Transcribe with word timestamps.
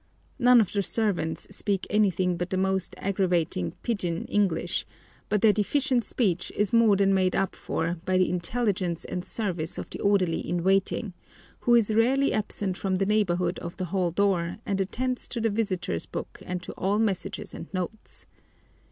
None 0.39 0.59
of 0.59 0.71
the 0.71 0.81
servants 0.81 1.43
speak 1.55 1.85
anything 1.91 2.35
but 2.35 2.49
the 2.49 2.57
most 2.57 2.95
aggravating 2.97 3.75
"pidgun" 3.83 4.25
English, 4.29 4.83
but 5.29 5.41
their 5.43 5.53
deficient 5.53 6.03
speech 6.05 6.51
is 6.55 6.73
more 6.73 6.95
than 6.95 7.13
made 7.13 7.35
up 7.35 7.55
for 7.55 7.97
by 8.03 8.17
the 8.17 8.27
intelligence 8.27 9.05
and 9.05 9.23
service 9.23 9.77
of 9.77 9.91
the 9.91 9.99
orderly 9.99 10.39
in 10.39 10.63
waiting, 10.63 11.13
who 11.59 11.75
is 11.75 11.93
rarely 11.93 12.33
absent 12.33 12.79
from 12.79 12.95
the 12.95 13.05
neighbourhood 13.05 13.59
of 13.59 13.77
the 13.77 13.85
hall 13.93 14.09
door, 14.09 14.57
and 14.65 14.81
attends 14.81 15.27
to 15.27 15.39
the 15.39 15.51
visitors' 15.51 16.07
book 16.07 16.41
and 16.47 16.63
to 16.63 16.71
all 16.71 16.97
messages 16.97 17.53
and 17.53 17.71
notes. 17.71 18.25